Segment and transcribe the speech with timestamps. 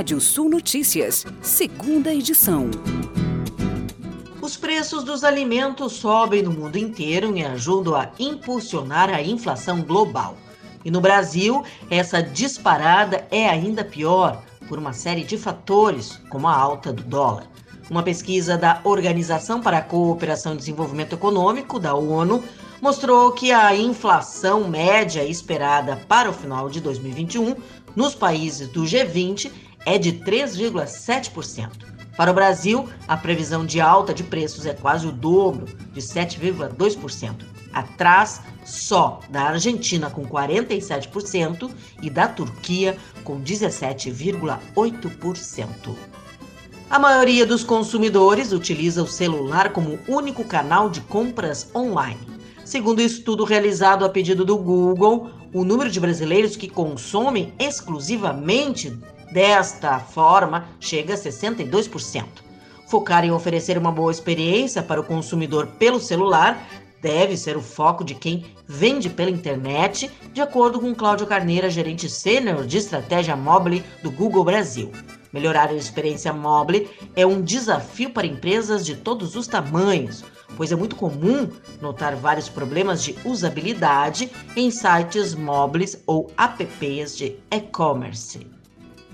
[0.00, 2.70] Rádio Sul Notícias, segunda edição.
[4.40, 10.38] Os preços dos alimentos sobem no mundo inteiro e ajudam a impulsionar a inflação global.
[10.82, 16.56] E no Brasil, essa disparada é ainda pior por uma série de fatores, como a
[16.56, 17.46] alta do dólar.
[17.90, 22.44] Uma pesquisa da Organização para a Cooperação e Desenvolvimento Econômico, da ONU,
[22.80, 27.56] mostrou que a inflação média esperada para o final de 2021
[27.96, 29.50] nos países do G20
[29.84, 31.68] é de 3,7%.
[32.16, 37.44] Para o Brasil, a previsão de alta de preços é quase o dobro, de 7,2%,
[37.72, 41.68] atrás só da Argentina com 47%
[42.00, 45.96] e da Turquia com 17,8%.
[46.90, 52.18] A maioria dos consumidores utiliza o celular como único canal de compras online.
[52.64, 58.90] Segundo estudo realizado a pedido do Google, o número de brasileiros que consomem exclusivamente
[59.30, 62.24] desta forma chega a 62%.
[62.88, 66.60] Focar em oferecer uma boa experiência para o consumidor pelo celular
[67.00, 72.10] deve ser o foco de quem vende pela internet, de acordo com Cláudio Carneira, gerente
[72.10, 74.90] sênior de estratégia mobile do Google Brasil.
[75.32, 80.24] Melhorar a experiência mobile é um desafio para empresas de todos os tamanhos
[80.56, 81.48] pois é muito comum
[81.80, 88.59] notar vários problemas de usabilidade em sites móveis ou apps de e-commerce.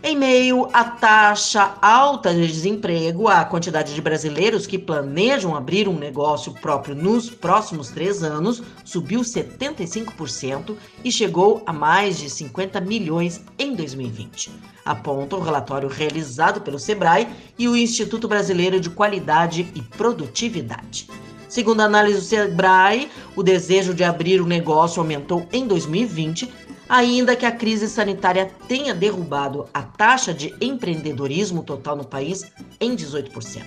[0.03, 5.99] Em meio à taxa alta de desemprego, a quantidade de brasileiros que planejam abrir um
[5.99, 13.43] negócio próprio nos próximos três anos subiu 75% e chegou a mais de 50 milhões
[13.59, 14.53] em 2020,
[14.85, 17.27] aponta o relatório realizado pelo Sebrae
[17.59, 21.09] e o Instituto Brasileiro de Qualidade e Produtividade.
[21.49, 26.53] Segundo a análise do Sebrae, o desejo de abrir o negócio aumentou em 2020,
[26.89, 32.45] ainda que a crise sanitária tenha derrubado a taxa de empreendedorismo total no país
[32.81, 33.65] em 18%.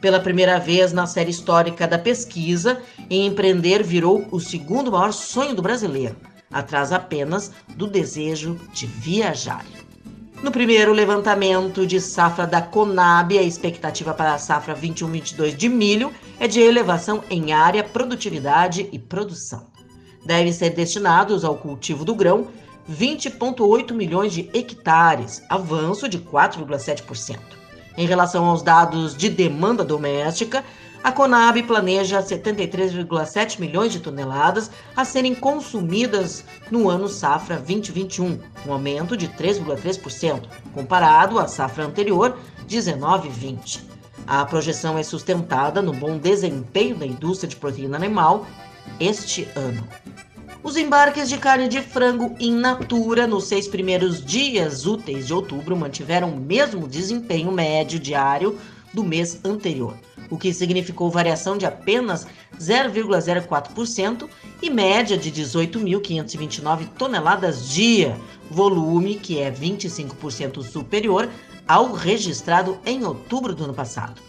[0.00, 2.80] Pela primeira vez na série histórica da pesquisa,
[3.10, 6.16] empreender virou o segundo maior sonho do brasileiro,
[6.50, 9.64] atrás apenas do desejo de viajar.
[10.42, 16.12] No primeiro levantamento de safra da Conab, a expectativa para a safra 21-22 de milho
[16.38, 19.75] é de elevação em área, produtividade e produção.
[20.26, 22.48] Devem ser destinados ao cultivo do grão
[22.90, 27.38] 20,8 milhões de hectares, avanço de 4,7%.
[27.96, 30.64] Em relação aos dados de demanda doméstica,
[31.02, 38.72] a Conab planeja 73,7 milhões de toneladas a serem consumidas no ano safra 2021, um
[38.72, 40.42] aumento de 3,3%,
[40.74, 42.36] comparado à safra anterior,
[42.68, 43.80] 19,20.
[44.26, 48.44] A projeção é sustentada no bom desempenho da indústria de proteína animal
[49.00, 49.86] este ano.
[50.62, 55.76] Os embarques de carne de frango in natura nos seis primeiros dias úteis de outubro
[55.76, 58.58] mantiveram o mesmo desempenho médio diário
[58.92, 59.96] do mês anterior
[60.30, 62.26] o que significou variação de apenas
[62.58, 64.28] 0,04%
[64.62, 68.18] e média de 18.529 toneladas dia,
[68.50, 71.28] volume que é 25% superior
[71.66, 74.20] ao registrado em outubro do ano passado.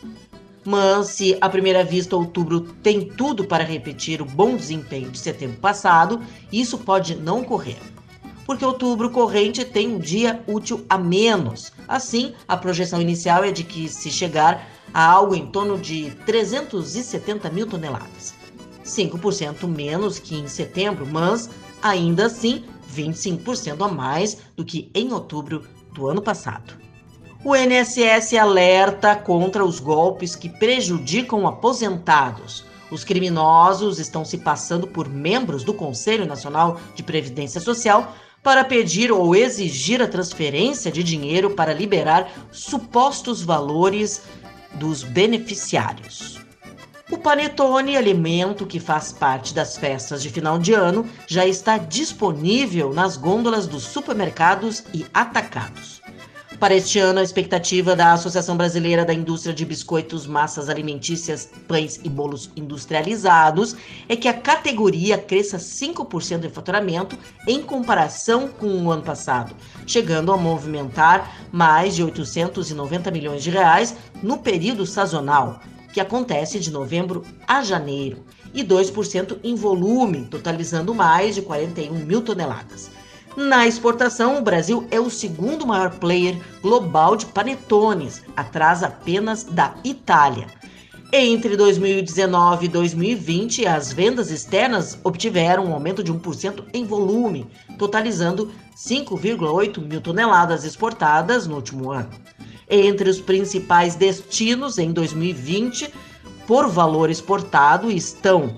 [0.69, 5.55] Mas se à primeira vista outubro tem tudo para repetir o bom desempenho de setembro
[5.61, 6.19] passado,
[6.51, 7.77] isso pode não ocorrer
[8.45, 11.73] porque outubro corrente tem um dia útil a menos.
[11.85, 17.49] Assim, a projeção inicial é de que se chegar a algo em torno de 370
[17.49, 18.33] mil toneladas.
[18.85, 21.49] 5% menos que em setembro, mas
[21.81, 22.63] ainda assim
[22.95, 26.86] 25% a mais do que em outubro do ano passado.
[27.43, 32.65] O INSS alerta contra os golpes que prejudicam aposentados.
[32.89, 39.11] Os criminosos estão se passando por membros do Conselho Nacional de Previdência Social para pedir
[39.11, 44.23] ou exigir a transferência de dinheiro para liberar supostos valores
[44.73, 46.39] dos beneficiários.
[47.09, 52.93] O panetone, alimento que faz parte das festas de final de ano, já está disponível
[52.93, 55.96] nas gôndolas dos supermercados e atacados.
[56.59, 61.99] Para este ano, a expectativa da Associação Brasileira da Indústria de Biscoitos, Massas Alimentícias, Pães
[62.03, 63.75] e Bolos Industrializados
[64.09, 67.15] é que a categoria cresça 5% em faturamento
[67.47, 69.55] em comparação com o ano passado,
[69.85, 75.61] chegando a movimentar mais de 890 milhões de reais no período sazonal,
[75.93, 82.23] que acontece de novembro a janeiro, e 2% em volume, totalizando mais de 41 mil
[82.23, 82.89] toneladas.
[83.37, 89.75] Na exportação, o Brasil é o segundo maior player global de panetones, atrás apenas da
[89.83, 90.47] Itália.
[91.13, 97.45] Entre 2019 e 2020, as vendas externas obtiveram um aumento de 1% em volume,
[97.77, 102.09] totalizando 5,8 mil toneladas exportadas no último ano.
[102.67, 105.93] Entre os principais destinos em 2020,
[106.47, 108.55] por valor exportado, estão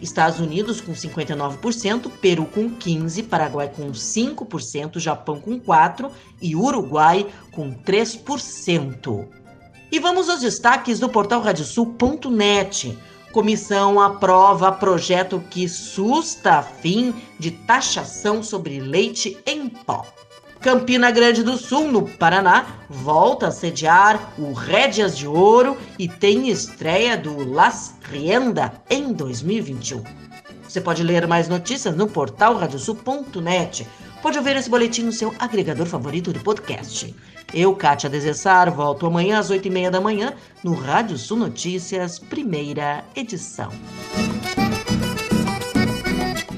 [0.00, 6.10] Estados Unidos com 59%, Peru com 15%, Paraguai com 5%, Japão com 4%
[6.40, 9.26] e Uruguai com 3%.
[9.90, 12.98] E vamos aos destaques do portal radiosul.net.
[13.32, 20.06] Comissão aprova projeto que susta fim de taxação sobre leite em pó.
[20.64, 26.48] Campina Grande do Sul, no Paraná, volta a sediar o Rédias de Ouro e tem
[26.48, 30.02] estreia do Las Rienda em 2021.
[30.66, 33.86] Você pode ler mais notícias no portal radiosul.net.
[34.22, 37.14] Pode ouvir esse boletim no seu agregador favorito de podcast.
[37.52, 40.32] Eu, Kátia Desessar, volto amanhã às 8h30 da manhã
[40.62, 43.68] no Rádio Sul Notícias, primeira edição.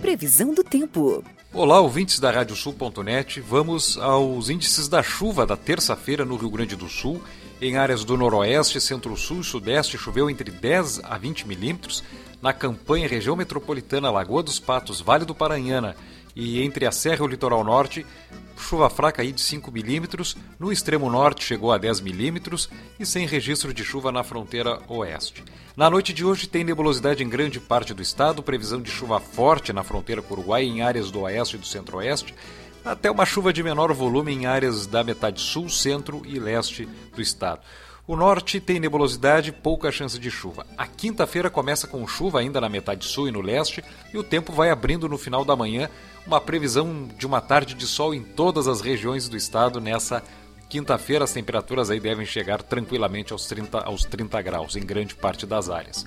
[0.06, 1.24] Previsão do tempo.
[1.52, 3.40] Olá, ouvintes da Radiosul.net.
[3.40, 7.20] Vamos aos índices da chuva da terça-feira no Rio Grande do Sul.
[7.60, 12.04] Em áreas do Noroeste, Centro-Sul e Sudeste choveu entre 10 a 20 milímetros.
[12.40, 15.96] Na campanha região metropolitana Lagoa dos Patos, Vale do Paranhana
[16.36, 18.04] e entre a Serra e o Litoral Norte,
[18.58, 22.68] chuva fraca aí de 5 milímetros, no extremo norte chegou a 10 milímetros
[23.00, 25.42] e sem registro de chuva na fronteira oeste.
[25.74, 29.72] Na noite de hoje tem nebulosidade em grande parte do estado, previsão de chuva forte
[29.72, 32.34] na fronteira com o Uruguai em áreas do oeste e do centro-oeste,
[32.84, 37.22] até uma chuva de menor volume em áreas da metade sul, centro e leste do
[37.22, 37.60] estado.
[38.08, 40.64] O norte tem nebulosidade, pouca chance de chuva.
[40.78, 43.82] A quinta-feira começa com chuva ainda na metade sul e no leste,
[44.14, 45.90] e o tempo vai abrindo no final da manhã,
[46.24, 50.22] uma previsão de uma tarde de sol em todas as regiões do estado nessa
[50.68, 51.24] quinta-feira.
[51.24, 55.68] As temperaturas aí devem chegar tranquilamente aos 30, aos 30 graus em grande parte das
[55.68, 56.06] áreas.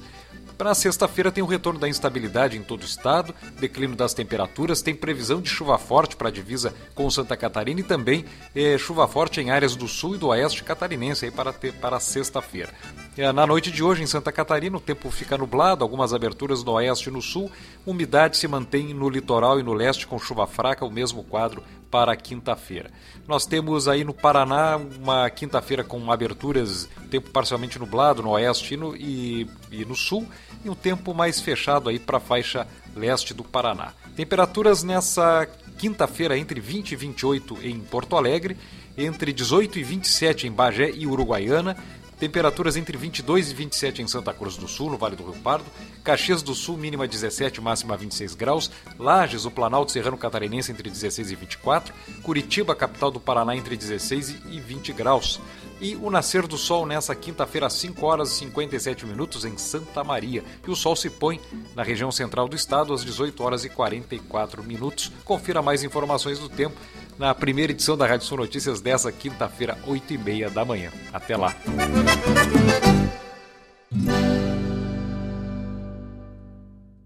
[0.59, 4.93] Para sexta-feira tem o retorno da instabilidade em todo o estado, declínio das temperaturas, tem
[4.93, 9.39] previsão de chuva forte para a divisa com Santa Catarina e também é, chuva forte
[9.39, 12.73] em áreas do sul e do oeste catarinense aí para, ter, para sexta-feira.
[13.19, 16.71] É, na noite de hoje em Santa Catarina o tempo fica nublado, algumas aberturas no
[16.71, 17.51] oeste e no sul,
[17.85, 21.61] umidade se mantém no litoral e no leste com chuva fraca, o mesmo quadro
[21.91, 22.89] para quinta-feira.
[23.27, 28.77] Nós temos aí no Paraná uma quinta-feira com aberturas, tempo parcialmente nublado no oeste e
[28.77, 30.25] no, e, e no sul,
[30.63, 33.91] e um tempo mais fechado aí para a faixa leste do Paraná.
[34.15, 35.45] Temperaturas nessa
[35.77, 38.55] quinta-feira entre 20 e 28 em Porto Alegre,
[38.97, 41.75] entre 18 e 27 em Bagé e Uruguaiana,
[42.19, 45.65] Temperaturas entre 22 e 27 em Santa Cruz do Sul, no Vale do Rio Pardo.
[46.03, 48.69] Caxias do Sul, mínima 17, máxima 26 graus.
[48.99, 51.93] Lages, o Planalto Serrano Catarinense, entre 16 e 24.
[52.21, 55.39] Curitiba, capital do Paraná, entre 16 e 20 graus.
[55.81, 60.03] E o nascer do sol nessa quinta-feira, às 5 horas e 57 minutos, em Santa
[60.03, 60.43] Maria.
[60.67, 61.39] E o sol se põe
[61.75, 65.11] na região central do estado, às 18 horas e 44 minutos.
[65.23, 66.75] Confira mais informações do tempo
[67.17, 70.91] na primeira edição da Rádio Sul Notícias dessa quinta-feira, 8 e meia da manhã.
[71.13, 71.55] Até lá!